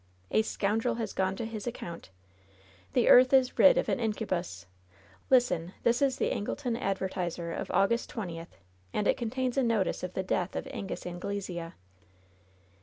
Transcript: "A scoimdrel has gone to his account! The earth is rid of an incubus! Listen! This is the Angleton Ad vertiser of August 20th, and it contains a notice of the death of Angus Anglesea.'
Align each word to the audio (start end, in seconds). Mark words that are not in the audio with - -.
"A 0.31 0.41
scoimdrel 0.41 0.95
has 0.97 1.13
gone 1.13 1.35
to 1.35 1.45
his 1.45 1.67
account! 1.67 2.09
The 2.93 3.07
earth 3.07 3.33
is 3.33 3.59
rid 3.59 3.77
of 3.77 3.87
an 3.87 3.99
incubus! 3.99 4.65
Listen! 5.29 5.73
This 5.83 6.01
is 6.01 6.17
the 6.17 6.31
Angleton 6.31 6.75
Ad 6.75 6.97
vertiser 6.97 7.51
of 7.53 7.69
August 7.69 8.09
20th, 8.11 8.57
and 8.95 9.07
it 9.07 9.15
contains 9.15 9.57
a 9.59 9.63
notice 9.63 10.01
of 10.01 10.15
the 10.15 10.23
death 10.23 10.55
of 10.55 10.67
Angus 10.71 11.05
Anglesea.' 11.05 11.73